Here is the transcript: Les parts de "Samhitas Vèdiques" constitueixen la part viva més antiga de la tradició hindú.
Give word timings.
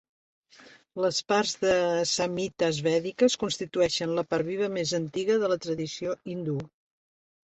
Les 1.03 1.17
parts 1.31 1.51
de 1.65 1.73
"Samhitas 2.11 2.79
Vèdiques" 2.87 3.37
constitueixen 3.45 4.15
la 4.19 4.25
part 4.31 4.49
viva 4.49 4.69
més 4.79 4.95
antiga 5.01 5.37
de 5.43 5.51
la 5.53 5.59
tradició 5.67 6.19
hindú. 6.33 6.57